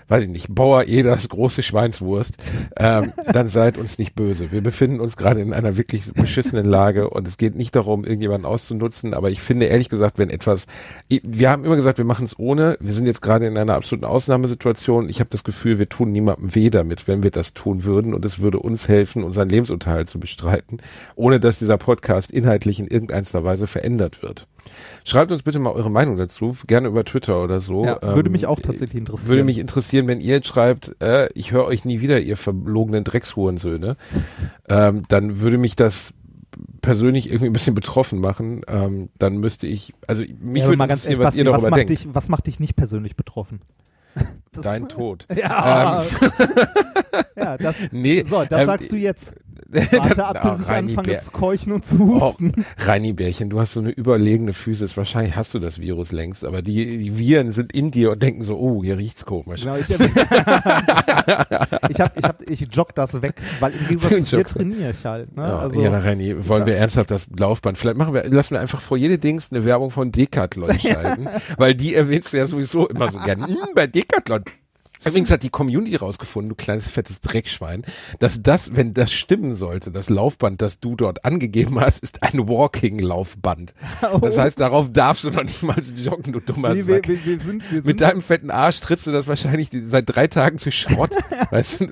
[0.10, 2.36] weiß ich nicht, Bauer Eders große Schweinswurst,
[2.78, 4.52] ähm, dann seid uns nicht böse.
[4.52, 8.46] Wir befinden uns gerade in einer wirklich beschissenen Lage und es geht nicht darum, irgendjemanden
[8.46, 10.66] auszunutzen, aber ich finde ehrlich gesagt, wenn etwas,
[11.08, 14.06] wir haben immer gesagt, wir machen es ohne, wir sind jetzt gerade in einer absoluten
[14.06, 15.10] Ausnahmesituation.
[15.10, 18.26] Ich habe das Gefühl, wir tun niemandem weh damit, wenn wir das tun würden und
[18.26, 20.78] es würde uns helfen, unseren Lebensunterhalt zu bestreiten,
[21.16, 24.48] ohne dass dieser Podcast inhaltlich in irgendeiner Weise verändert wird.
[25.04, 27.86] Schreibt uns bitte mal eure Meinung dazu, gerne über Twitter oder so.
[27.86, 29.30] Ja, würde Ähm, mich auch tatsächlich interessieren.
[29.30, 33.04] Würde mich interessieren, wenn ihr jetzt schreibt, äh, ich höre euch nie wieder, ihr verlogenen
[33.04, 33.98] Dreckshurensöhne,
[34.70, 36.14] ähm, dann würde mich das
[36.82, 38.62] persönlich irgendwie ein bisschen betroffen machen.
[38.68, 41.70] Ähm, dann müsste ich, also mich Ja, würde mal ganz ehrlich, was ihr was darüber
[41.70, 41.90] macht denkt.
[41.92, 43.62] Dich, was macht dich nicht persönlich betroffen?
[44.52, 45.28] Das- Dein Tod.
[45.36, 46.08] Ja, Ähm,
[47.38, 49.36] ja das, nee, so, das ähm, sagst du jetzt.
[49.72, 51.20] Warte ab, bis oh, ich Reini anfange Bär.
[51.20, 52.54] zu keuchen und zu husten.
[52.58, 54.98] Oh, Reini Bärchen, du hast so eine überlegene Physis.
[54.98, 58.44] Wahrscheinlich hast du das Virus längst, aber die, die Viren sind in dir und denken
[58.44, 59.62] so, oh, hier riecht's komisch.
[59.62, 60.00] Genau, ich, ich,
[62.00, 65.36] hab, ich, hab, ich jogg das weg, weil im Gegensatz zu dir trainiere ich halt.
[65.36, 65.44] Ne?
[65.44, 67.78] Ja, also, ja, Reini, wollen wir ernsthaft das Laufband?
[67.78, 71.28] Vielleicht machen wir, lassen wir einfach vor jede Dings eine Werbung von Decathlon schalten,
[71.58, 73.46] weil die erwähnst du ja sowieso immer so gern.
[73.46, 74.44] Hm, bei Decathlon.
[75.06, 77.84] Übrigens hat die Community rausgefunden, du kleines fettes Dreckschwein,
[78.20, 82.48] dass das, wenn das stimmen sollte, das Laufband, das du dort angegeben hast, ist ein
[82.48, 83.74] Walking-Laufband.
[84.22, 86.74] Das heißt, darauf darfst du noch nicht mal joggen, du dummer Oh.
[86.74, 87.08] nee, Sack.
[87.08, 90.28] wir, wir sind, wir Mit deinem fetten Arsch trittst du das wahrscheinlich die, seit drei
[90.28, 91.12] Tagen zu Schrott.
[91.52, 91.86] weißt du,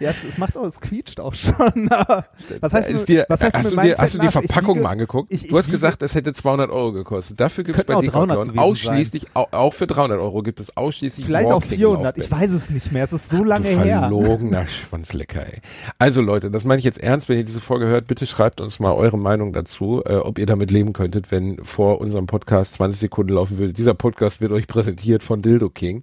[0.00, 1.54] ja, es, es macht auch, es quietscht auch schon.
[2.60, 4.82] was heißt ist du, dir, was heißt hast, du dir, hast du die Verpackung wiege-
[4.82, 5.32] mal angeguckt?
[5.32, 7.38] ich- ich du hast wiege- gesagt, es hätte 200 Euro gekostet.
[7.40, 10.42] Dafür gibt es bei Könnten auch 300 Decathlon gewesen ausschließlich, auch, auch für 300 Euro
[10.42, 12.24] gibt es ausschließlich Vielleicht auch 400, Walking-Laufbänder.
[12.24, 14.00] ich weiß es nicht mehr, es ist so lange du her.
[14.00, 15.60] verlogener Schwanzlecker, ey.
[15.98, 18.78] Also Leute, das meine ich jetzt ernst, wenn ihr diese Folge hört, bitte schreibt uns
[18.78, 23.00] mal eure Meinung dazu, äh, ob ihr damit leben könntet, wenn vor unserem Podcast 20
[23.00, 23.72] Sekunden laufen würde.
[23.72, 26.02] Dieser Podcast wird euch präsentiert von Dildo King.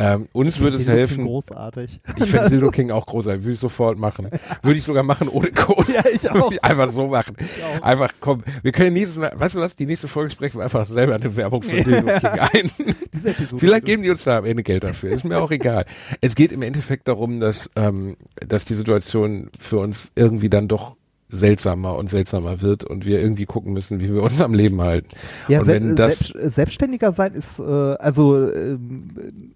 [0.00, 1.24] Ähm, uns würde es Dildo King helfen.
[1.26, 2.00] Großartig.
[2.16, 4.30] Ich finde Dildo King auch großartig, würde ich sofort machen.
[4.62, 5.92] Würde ich sogar machen ohne Code.
[5.92, 6.50] Ja, ich auch.
[6.50, 7.36] ich Einfach so machen.
[7.82, 10.86] Einfach, komm, wir können nächstes Mal, weißt du was, die nächste Folge sprechen wir einfach
[10.86, 12.70] selber eine Werbung von Dildo King ein.
[13.12, 13.60] Diese Episode.
[13.60, 15.10] Vielleicht geben die uns da am Ende Geld dafür.
[15.10, 15.84] Ist mir auch egal.
[16.22, 20.96] Es geht im Endeffekt darum, dass, ähm, dass die Situation für uns irgendwie dann doch
[21.28, 25.08] seltsamer und seltsamer wird und wir irgendwie gucken müssen, wie wir uns am Leben halten.
[25.48, 29.52] Ja, und wenn das, selbst, Selbstständiger sein ist, äh, also ähm,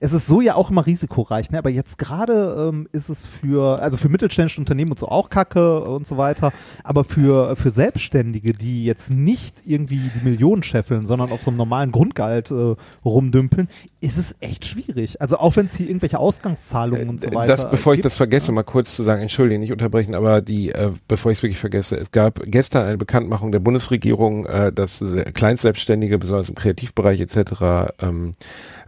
[0.00, 1.58] es ist so ja auch immer risikoreich, ne?
[1.58, 5.80] aber jetzt gerade ähm, ist es für, also für mittelständische Unternehmen und so auch Kacke
[5.80, 6.52] und so weiter,
[6.84, 11.58] aber für, für Selbstständige, die jetzt nicht irgendwie die Millionen scheffeln, sondern auf so einem
[11.58, 13.68] normalen Grundgehalt äh, rumdümpeln,
[14.00, 15.20] ist es echt schwierig.
[15.20, 18.16] Also auch wenn es hier irgendwelche Ausgangszahlungen und so weiter das, bevor ich gibt, das
[18.16, 21.58] vergesse, mal kurz zu sagen, entschuldige, nicht unterbrechen, aber die, äh, bevor ich es wirklich
[21.58, 27.20] vergesse, es gab gestern eine Bekanntmachung der Bundesregierung, äh, dass äh, Kleinstselbstständige, besonders im Kreativbereich
[27.20, 28.34] etc., ähm,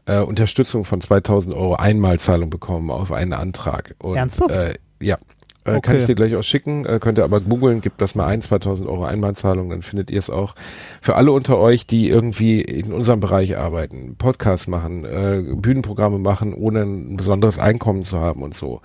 [0.07, 3.95] äh, Unterstützung von 2000 Euro Einmalzahlung bekommen auf einen Antrag.
[3.99, 4.51] Und, Ernsthaft?
[4.55, 5.17] Äh, ja.
[5.65, 5.99] Äh, Kann Okay.
[5.99, 8.89] ich dir gleich auch schicken, äh, könnt ihr aber googeln, gibt das mal ein, 2000
[8.89, 10.55] Euro Einmalzahlung, dann findet ihr es auch.
[11.03, 16.55] Für alle unter euch, die irgendwie in unserem Bereich arbeiten, Podcasts machen, äh, Bühnenprogramme machen,
[16.55, 18.81] ohne ein besonderes Einkommen zu haben und so.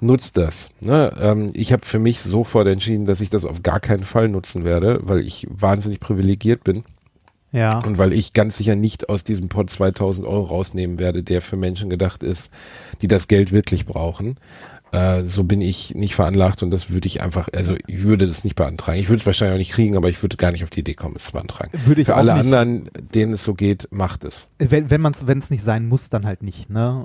[0.00, 0.70] Nutzt das.
[0.80, 1.12] Ne?
[1.20, 4.64] Ähm, ich habe für mich sofort entschieden, dass ich das auf gar keinen Fall nutzen
[4.64, 6.84] werde, weil ich wahnsinnig privilegiert bin
[7.52, 7.78] ja.
[7.78, 11.56] und weil ich ganz sicher nicht aus diesem Pot 2000 Euro rausnehmen werde, der für
[11.56, 12.50] Menschen gedacht ist,
[13.00, 14.36] die das Geld wirklich brauchen.
[14.92, 18.42] Äh, so bin ich nicht veranlagt und das würde ich einfach, also ich würde das
[18.44, 18.98] nicht beantragen.
[18.98, 20.94] Ich würde es wahrscheinlich auch nicht kriegen, aber ich würde gar nicht auf die Idee
[20.94, 21.70] kommen, es zu beantragen.
[21.84, 22.40] Würde ich Für alle nicht.
[22.44, 24.48] anderen, denen es so geht, macht es.
[24.58, 26.70] Wenn, wenn man es, wenn es nicht sein muss, dann halt nicht.
[26.70, 27.04] Ne,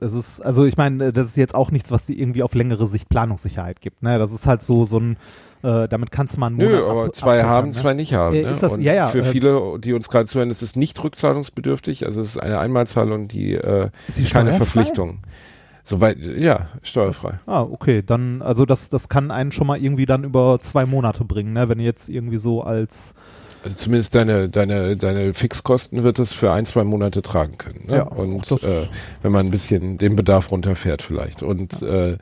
[0.00, 2.54] äh, es ist, also ich meine, das ist jetzt auch nichts, was dir irgendwie auf
[2.54, 4.02] längere Sicht Planungssicherheit gibt.
[4.02, 5.16] Ne, das ist halt so so ein,
[5.62, 7.72] äh, damit kannst einen Monat Nö, aber ab- zwei haben, ne?
[7.74, 8.36] zwei nicht haben.
[8.36, 8.50] Äh, ne?
[8.50, 12.04] ist das- ja, ja, für äh, viele, die uns gerade zuhören, ist es nicht rückzahlungsbedürftig.
[12.06, 14.52] Also es ist eine Einmalzahlung, die, äh, Ist keine?
[14.52, 15.20] Verpflichtung.
[15.84, 17.40] Soweit, ja, steuerfrei.
[17.46, 21.24] Ah, okay, dann, also das, das kann einen schon mal irgendwie dann über zwei Monate
[21.24, 23.14] bringen, ne, wenn jetzt irgendwie so als,
[23.64, 27.86] Also zumindest deine, deine, deine Fixkosten wird es für ein, zwei Monate tragen können.
[27.86, 27.96] Ne?
[27.96, 28.88] Ja, und äh,
[29.22, 31.42] wenn man ein bisschen den Bedarf runterfährt vielleicht.
[31.42, 32.16] Und äh,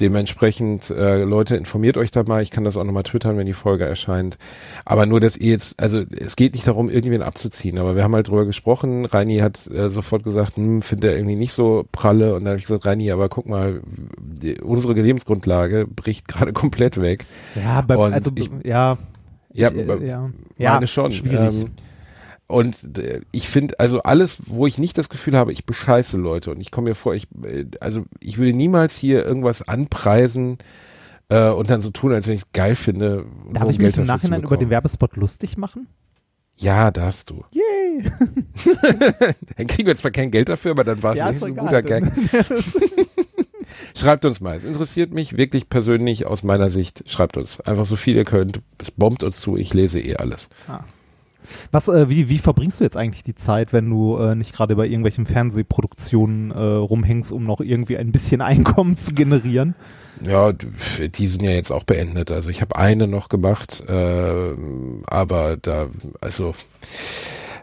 [0.00, 2.42] dementsprechend, äh, Leute, informiert euch da mal.
[2.42, 4.38] Ich kann das auch nochmal twittern, wenn die Folge erscheint.
[4.84, 7.78] Aber nur, dass ihr jetzt, also es geht nicht darum, irgendwen abzuziehen.
[7.78, 9.04] Aber wir haben halt drüber gesprochen.
[9.04, 12.34] Reini hat äh, sofort gesagt, hm, findet er irgendwie nicht so pralle.
[12.34, 13.80] Und dann habe ich gesagt, Reini, aber guck mal,
[14.20, 17.24] die, unsere Lebensgrundlage bricht gerade komplett weg.
[17.54, 18.98] ja, bei, Und also, ich- ja,
[19.52, 21.12] Ja, ich, äh, ja, meine ja, schon.
[21.12, 21.62] schwierig.
[21.62, 21.70] Ähm,
[22.48, 26.50] und äh, ich finde, also alles, wo ich nicht das Gefühl habe, ich bescheiße Leute
[26.50, 30.56] und ich komme mir vor, ich, äh, also ich würde niemals hier irgendwas anpreisen
[31.28, 33.26] äh, und dann so tun, als wenn ich es geil finde.
[33.52, 34.70] Darf ich Geld mich im Nachhinein über den.
[34.70, 35.88] Werbespot lustig machen?
[36.56, 37.44] Ja, darfst du.
[37.52, 38.10] Yay!
[39.56, 41.82] Dann kriegen wir zwar kein Geld dafür, aber dann war es Ja, wenigstens ein guter.
[41.82, 42.04] Gag.
[43.94, 44.56] Schreibt uns mal.
[44.56, 47.04] Es interessiert mich wirklich persönlich aus meiner Sicht.
[47.08, 47.60] Schreibt uns.
[47.60, 48.60] Einfach so viel ihr könnt.
[48.78, 49.56] Es bombt uns zu.
[49.56, 50.48] Ich lese eh alles.
[51.72, 54.76] Was, äh, wie, wie verbringst du jetzt eigentlich die Zeit, wenn du äh, nicht gerade
[54.76, 59.74] bei irgendwelchen Fernsehproduktionen äh, rumhängst, um noch irgendwie ein bisschen Einkommen zu generieren?
[60.24, 62.30] Ja, die sind ja jetzt auch beendet.
[62.32, 64.54] Also ich habe eine noch gemacht, äh,
[65.06, 65.86] aber da,
[66.20, 66.54] also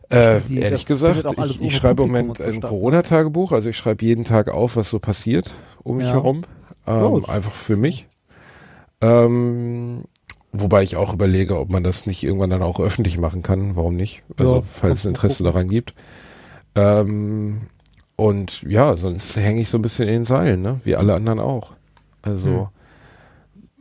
[0.10, 2.70] äh, Die- ehrlich gesagt, ich, ich schreibe im Moment ein statt.
[2.70, 3.52] Corona-Tagebuch.
[3.52, 5.52] Also ich schreibe jeden Tag auf, was so passiert
[5.84, 6.14] um mich Ja.
[6.14, 6.44] herum.
[6.88, 7.22] Ähm, Oh.
[7.28, 8.08] einfach für mich.
[9.02, 10.04] Ähm,
[10.60, 13.76] wobei ich auch überlege, ob man das nicht irgendwann dann auch öffentlich machen kann.
[13.76, 14.24] Warum nicht?
[14.38, 15.94] Also Ja, falls es Interesse daran gibt.
[16.76, 17.62] Ähm,
[18.15, 20.80] und ja, sonst hänge ich so ein bisschen in den Seilen, ne?
[20.84, 21.74] Wie alle anderen auch.
[22.22, 22.68] Also Hm.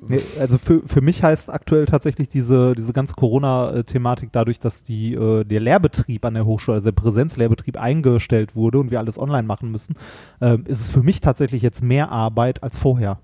[0.06, 5.14] Nee, also für, für mich heißt aktuell tatsächlich diese, diese ganze Corona-Thematik dadurch, dass die,
[5.14, 9.44] äh, der Lehrbetrieb an der Hochschule, also der Präsenzlehrbetrieb eingestellt wurde und wir alles online
[9.44, 9.94] machen müssen,
[10.40, 13.18] äh, ist es für mich tatsächlich jetzt mehr Arbeit als vorher.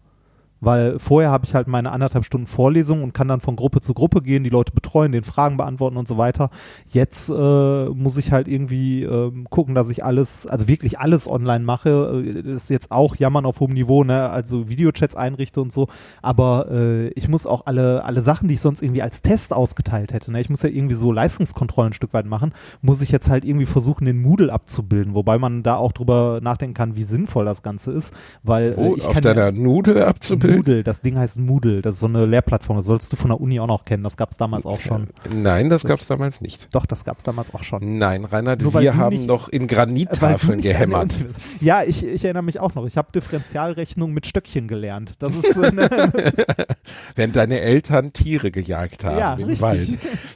[0.61, 3.95] Weil vorher habe ich halt meine anderthalb Stunden Vorlesung und kann dann von Gruppe zu
[3.95, 6.51] Gruppe gehen, die Leute betreuen, den Fragen beantworten und so weiter.
[6.87, 11.65] Jetzt äh, muss ich halt irgendwie äh, gucken, dass ich alles, also wirklich alles online
[11.65, 12.23] mache.
[12.25, 14.29] Äh, das ist jetzt auch Jammern auf hohem Niveau, ne?
[14.29, 15.89] Also Videochats einrichte und so.
[16.23, 20.13] Aber äh, ich muss auch alle, alle Sachen, die ich sonst irgendwie als Test ausgeteilt
[20.13, 20.41] hätte, ne?
[20.41, 23.67] Ich muss ja irgendwie so Leistungskontrollen ein Stück weit machen, muss ich jetzt halt irgendwie
[23.67, 27.93] versuchen, den Moodle abzubilden, wobei man da auch drüber nachdenken kann, wie sinnvoll das Ganze
[27.93, 28.15] ist.
[28.43, 30.50] Weil Wo, äh, ich auf deiner ja, Nudel abzubilden?
[30.57, 33.41] Moodle, das Ding heißt Moodle, das ist so eine Lehrplattform, das sollst du von der
[33.41, 35.09] Uni auch noch kennen, das gab es damals auch schon.
[35.35, 36.69] Nein, das gab es damals nicht.
[36.75, 37.99] Doch, das gab es damals auch schon.
[37.99, 41.15] Nein, Reinhard, Nur wir haben nicht- noch in Granittafeln gehämmert.
[41.61, 42.87] Ja, ich, ich erinnere mich auch noch.
[42.87, 45.15] Ich habe Differentialrechnung mit Stöckchen gelernt.
[45.23, 45.89] Das ist äh, ne,
[47.17, 49.61] Während deine Eltern Tiere gejagt haben Ja, im richtig.
[49.63, 49.89] Wald.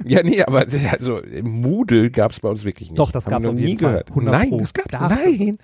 [0.05, 2.98] Ja, nee, aber also Moodle gab es bei uns wirklich nicht.
[2.98, 4.11] Doch, das noch auf nie gehört.
[4.11, 4.59] 100 Nein, Pro.
[4.59, 4.90] das gab's.
[4.90, 5.59] Darf Nein.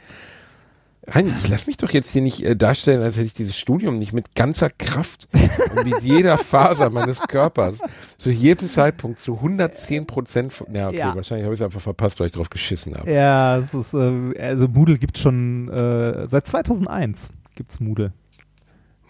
[1.13, 3.95] Heini, ich lass mich doch jetzt hier nicht äh, darstellen, als hätte ich dieses Studium
[3.97, 5.29] nicht mit ganzer Kraft
[5.75, 7.79] und mit jeder Faser meines Körpers
[8.19, 10.53] zu jedem Zeitpunkt zu 110 Prozent.
[10.53, 11.15] von- Ja, okay, Ja.
[11.17, 13.11] wahrscheinlich habe ich es einfach verpasst, weil ich drauf geschissen habe.
[13.11, 18.13] ja, es ist äh, also Moodle gibt schon äh, seit 2001 gibt's Moodle.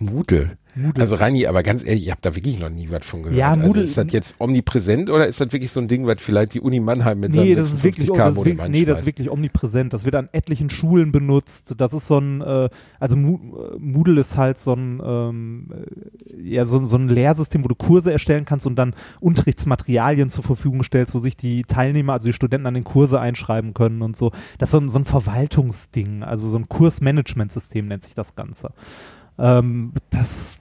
[0.01, 0.51] Moodle.
[0.77, 1.03] Moodle.
[1.03, 3.37] Also Reini, aber ganz ehrlich, ich habe da wirklich noch nie was von gehört.
[3.37, 6.23] Ja, Moodle- also ist das jetzt omnipräsent oder ist das wirklich so ein Ding, was
[6.23, 8.71] vielleicht die Uni Mannheim mit Nee, seinem das ist wirklich, 56K das ist Modem wirklich
[8.81, 9.93] nee, das ist wirklich omnipräsent.
[9.93, 11.75] Das wird an etlichen Schulen benutzt.
[11.77, 12.69] Das ist so ein, äh,
[13.01, 13.41] also Mo-
[13.79, 18.13] Moodle ist halt so ein, ähm, äh, ja, so, so ein Lehrsystem, wo du Kurse
[18.13, 22.67] erstellen kannst und dann Unterrichtsmaterialien zur Verfügung stellst, wo sich die Teilnehmer, also die Studenten
[22.69, 24.31] an den Kurse einschreiben können und so.
[24.59, 28.71] Das ist so ein, so ein Verwaltungsding, also so ein Kursmanagementsystem nennt sich das Ganze.
[29.41, 30.59] Ähm, das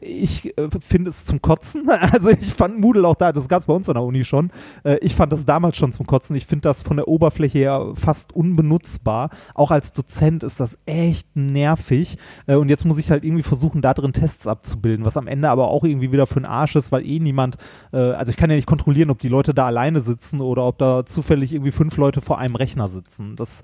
[0.00, 1.88] ich äh, finde es zum Kotzen.
[2.12, 4.50] Also ich fand Moodle auch da, das gab es bei uns an der Uni schon.
[4.82, 6.34] Äh, ich fand das damals schon zum Kotzen.
[6.36, 9.30] Ich finde das von der Oberfläche her fast unbenutzbar.
[9.54, 12.18] Auch als Dozent ist das echt nervig.
[12.46, 15.48] Äh, und jetzt muss ich halt irgendwie versuchen, da drin Tests abzubilden, was am Ende
[15.48, 17.56] aber auch irgendwie wieder für den Arsch ist, weil eh niemand,
[17.92, 21.04] also ich kann ja nicht kontrollieren, ob die Leute da alleine sitzen oder ob da
[21.04, 23.36] zufällig irgendwie fünf Leute vor einem Rechner sitzen.
[23.36, 23.62] Das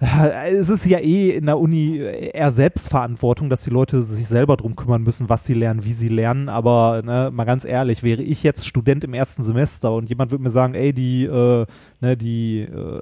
[0.00, 4.74] es ist ja eh in der Uni eher Selbstverantwortung, dass die Leute sich selber drum
[4.74, 6.48] kümmern müssen, was sie lernen, wie sie lernen.
[6.48, 10.42] Aber ne, mal ganz ehrlich, wäre ich jetzt Student im ersten Semester und jemand würde
[10.42, 11.66] mir sagen, ey, die, äh,
[12.00, 13.00] ne, die, äh,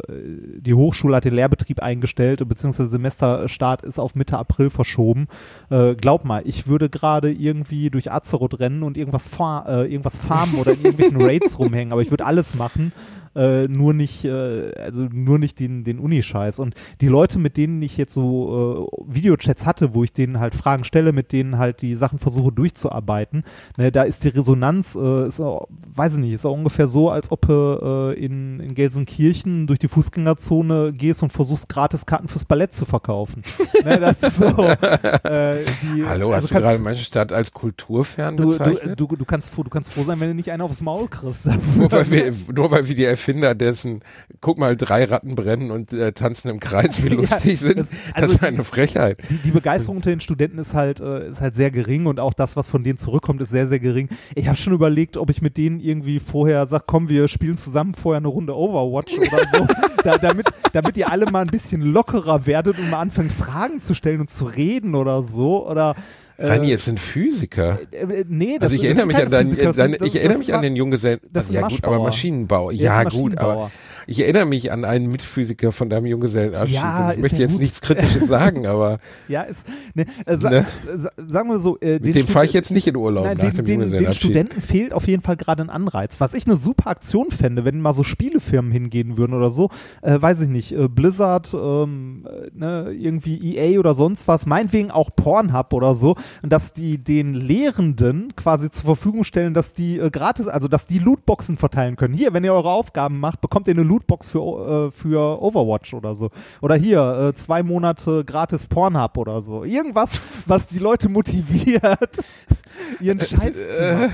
[0.60, 5.28] die Hochschule hat den Lehrbetrieb eingestellt, beziehungsweise Semesterstart ist auf Mitte April verschoben.
[5.70, 10.16] Äh, glaub mal, ich würde gerade irgendwie durch Azeroth rennen und irgendwas, fa äh, irgendwas
[10.16, 12.90] farmen oder in irgendwelchen Raids rumhängen, aber ich würde alles machen.
[13.38, 16.58] Äh, nur nicht, äh, also nur nicht den, den Uni-Scheiß.
[16.58, 20.54] Und die Leute, mit denen ich jetzt so äh, Videochats hatte, wo ich denen halt
[20.56, 23.44] Fragen stelle, mit denen halt die Sachen versuche durchzuarbeiten,
[23.76, 27.10] ne, da ist die Resonanz, äh, ist, auch, weiß ich nicht, ist auch ungefähr so,
[27.10, 32.44] als ob du äh, in, in Gelsenkirchen durch die Fußgängerzone gehst und versuchst, Gratiskarten fürs
[32.44, 33.42] Ballett zu verkaufen.
[33.84, 34.46] ne, das ist so.
[34.48, 35.58] Äh,
[35.94, 38.98] die, Hallo, also hast du kannst- gerade meine Stadt als kulturfern Du, du, bezeichnet?
[39.00, 41.46] du, du, kannst, froh- du kannst froh sein, wenn du nicht einen aufs Maul kriegst.
[41.76, 44.00] nur, weil wir, nur weil wir die Erfinder dessen,
[44.40, 47.78] guck mal, drei Ratten brennen und äh, tanzen im Kreis, wie Ja, lustig sind.
[47.78, 49.18] das- Das, also ist eine Frechheit.
[49.28, 52.32] die, die Begeisterung unter den Studenten ist halt, äh, ist halt sehr gering und auch
[52.32, 54.08] das, was von denen zurückkommt, ist sehr, sehr gering.
[54.34, 57.92] Ich habe schon überlegt, ob ich mit denen irgendwie vorher sage, komm, wir spielen zusammen
[57.94, 59.66] vorher eine Runde Overwatch oder so,
[60.04, 63.92] da, damit, damit ihr alle mal ein bisschen lockerer werdet und mal anfangt, Fragen zu
[63.94, 65.68] stellen und zu reden oder so.
[65.68, 65.94] Oder
[66.38, 67.78] äh, Rani, es sind Physiker.
[67.90, 70.62] äh, nee, das Also ich erinnere mich an deinen, Physiker, das- ich erinnere mich an
[70.62, 71.98] den Junggesellen, das ja gut, aber.
[71.98, 73.70] Maschinenbau, Ja, gut, aber.
[74.08, 76.76] Ich erinnere mich an einen Mitphysiker von deinem Junggesellenabschied.
[76.76, 77.60] Ja, ich möchte ja jetzt gut.
[77.60, 80.66] nichts Kritisches sagen, aber Ja, ist, ne, äh, sa Ne?
[80.96, 83.36] sa sagen wir so, äh, mit den dem fahre ich jetzt nicht in Urlaub Nein,
[83.36, 84.22] nach den, dem den, den Junggesellenabschied.
[84.22, 86.20] Studenten fehlt auf jeden Fall gerade ein Anreiz.
[86.20, 89.68] Was ich eine super Aktion fände, wenn mal so Spielefirmen hingehen würden oder so,
[90.00, 94.90] äh, weiß ich nicht, äh, Blizzard, ähm, äh, ne, irgendwie EA oder sonst was, meinetwegen
[94.90, 99.98] auch Pornhub oder so, und dass die den Lehrenden quasi zur Verfügung stellen, dass die
[99.98, 102.14] äh, gratis, also dass die Lootboxen verteilen können.
[102.14, 103.97] Hier, wenn ihr eure Aufgaben macht, bekommt ihr eine Lootbox
[104.30, 106.30] für, äh, für Overwatch oder so.
[106.60, 109.64] Oder hier, äh, zwei Monate gratis Pornhub oder so.
[109.64, 112.18] Irgendwas, was die Leute motiviert,
[113.00, 114.12] ihren Scheiß zu Äh, machen.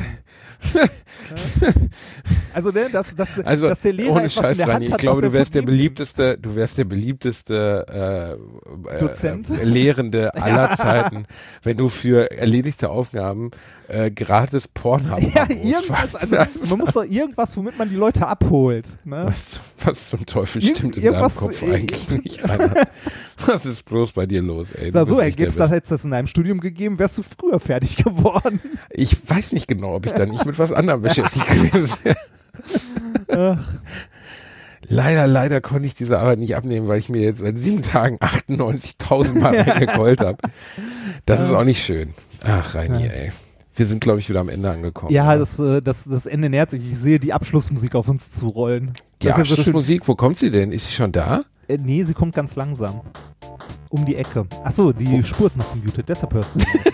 [2.54, 4.92] Also, ne, dass, dass, Also dass der Lehrer ohne Scheiß, in der Rani, Hand ich
[4.92, 8.38] hat, glaube, du wärst der beliebteste, du wärst der beliebteste
[8.88, 9.50] äh, äh, Dozent?
[9.50, 11.26] äh, Lehrende aller Zeiten,
[11.64, 13.50] wenn du für erledigte Aufgaben
[13.88, 16.36] äh, gratis Pornhub Ja, irgendwas, also
[16.70, 18.86] man muss doch irgendwas, womit man die Leute abholt.
[19.04, 19.24] Ne?
[19.26, 22.74] was, was zum Teufel stimmt in deinem Kopf eigentlich nicht, Rainer?
[23.46, 24.86] Was ist bloß bei dir los, ey?
[24.86, 25.76] Du Sag so, der gibt's das Beste.
[25.76, 28.60] jetzt das in deinem Studium gegeben, wärst du früher fertig geworden.
[28.90, 31.96] Ich weiß nicht genau, ob ich da nicht mit was anderem beschäftigt gewesen
[33.28, 33.64] wäre.
[34.86, 38.18] Leider, leider konnte ich diese Arbeit nicht abnehmen, weil ich mir jetzt seit sieben Tagen
[38.18, 40.38] 98.000 Mal reingecallt habe.
[41.26, 42.14] Das ist auch nicht schön.
[42.44, 43.32] Ach, Reini, ey.
[43.76, 45.12] Wir sind, glaube ich, wieder am Ende angekommen.
[45.12, 46.86] Ja, das, äh, das, das Ende nähert sich.
[46.86, 48.92] Ich sehe die Abschlussmusik auf uns zurollen.
[49.22, 49.54] Die Das ist ja so.
[49.54, 50.72] Abschlussmusik, wo kommt sie denn?
[50.72, 51.44] Ist sie schon da?
[51.68, 53.00] Äh, nee, sie kommt ganz langsam.
[53.88, 54.46] Um die Ecke.
[54.64, 56.66] Achso, die Spur ist noch gemutet, deshalb hörst du sie.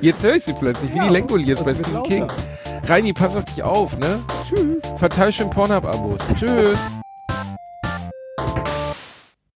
[0.00, 2.02] Jetzt höre ich sie plötzlich, wie Ja, die Lenkoliers bei Stephen.
[2.04, 2.26] King.
[2.84, 4.20] Reini, pass auf dich auf, ne?
[4.48, 4.84] Tschüss.
[4.96, 6.20] Verteil schön Pornhub-Abos.
[6.38, 6.78] Tschüss.